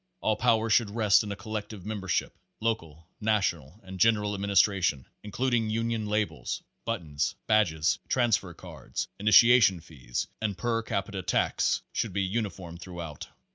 All 0.19 0.35
power 0.35 0.67
should 0.71 0.89
rest 0.89 1.21
in 1.21 1.31
a 1.31 1.35
collective 1.35 1.85
membership. 1.85 2.35
Local, 2.59 3.07
national 3.19 3.79
and 3.83 3.99
general 3.99 4.33
administration, 4.33 5.05
includ 5.23 5.53
ing 5.53 5.69
union 5.69 6.07
labels, 6.07 6.63
buttons, 6.85 7.35
badges, 7.45 7.99
transfer 8.09 8.55
cards, 8.55 9.09
initia 9.21 9.61
tion 9.61 9.79
fees 9.79 10.25
and 10.41 10.57
per 10.57 10.81
capita 10.81 11.21
tax 11.21 11.83
should 11.93 12.13
be 12.13 12.23
uniform 12.23 12.77
through 12.79 12.99
out. 12.99 13.27